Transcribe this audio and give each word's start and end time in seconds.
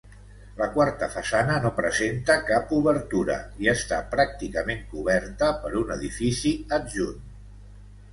La 0.59 0.67
quarta 0.75 1.07
façana 1.15 1.57
no 1.65 1.71
presenta 1.79 2.37
cap 2.47 2.73
obertura 2.77 3.35
i 3.65 3.69
està 3.73 3.99
pràcticament 4.15 4.81
coberta 4.95 5.51
per 5.65 5.73
un 5.83 5.93
edifici 5.97 6.55
adjunt. 6.79 7.21